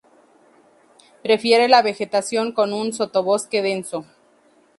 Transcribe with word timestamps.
Prefiere 1.21 1.67
la 1.67 1.83
vegetación 1.83 2.53
con 2.53 2.73
un 2.73 2.91
sotobosque 2.91 3.61
denso. 3.61 4.03